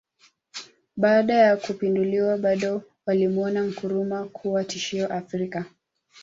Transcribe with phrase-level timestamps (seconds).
[0.97, 5.65] Baada ya kupinduliwa bado walimuona Nkrumah kuwa tishio Afrika